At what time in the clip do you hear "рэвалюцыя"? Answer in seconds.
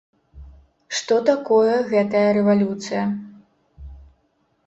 2.37-3.03